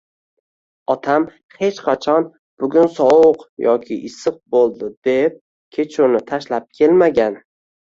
[0.93, 1.23] Otam
[1.59, 2.23] hech qachon
[2.63, 5.39] bugun sovuq yoki issiq boʻldi, deb
[5.79, 7.41] kechuvni tashlab kelmagan